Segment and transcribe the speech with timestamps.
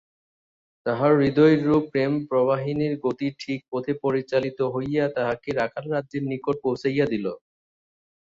[0.85, 7.25] তাঁহার হৃদয়রূপ প্রেম-প্রবাহিণীর গতি ঠিক পথে পরিচালিত হইয়া তাঁহাকে রাখালরাজের নিকট পৌঁছাইয়া দিল।